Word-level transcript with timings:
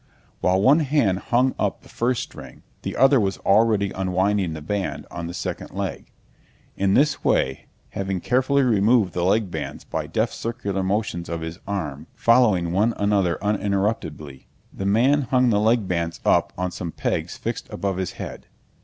While 0.39 0.63
one 0.63 0.79
hand 0.79 1.19
hung 1.19 1.53
up 1.59 1.81
the 1.83 1.87
first 1.87 2.23
string 2.23 2.63
the 2.81 2.95
other 2.97 3.19
was 3.19 3.37
already 3.45 3.91
unwinding 3.91 4.53
the 4.53 4.61
band 4.63 5.05
on 5.11 5.27
the 5.27 5.33
second 5.35 5.69
leg. 5.75 6.11
In 6.75 6.95
this 6.95 7.23
way, 7.23 7.67
having 7.91 8.19
carefully 8.19 8.63
removed 8.63 9.13
the 9.13 9.23
leg 9.23 9.51
bands 9.51 9.83
by 9.83 10.07
deft 10.07 10.33
circular 10.33 10.81
motions 10.81 11.29
of 11.29 11.41
his 11.41 11.59
arm 11.67 12.07
following 12.15 12.71
one 12.71 12.95
another 12.97 13.37
uninterruptedly, 13.43 14.47
the 14.73 14.87
man 14.87 15.21
hung 15.29 15.51
the 15.51 15.59
leg 15.59 15.87
bands 15.87 16.19
up 16.25 16.51
on 16.57 16.71
some 16.71 16.91
pegs 16.91 17.37
fixed 17.37 17.71
above 17.71 17.97
his 17.97 18.13
head. 18.13 18.47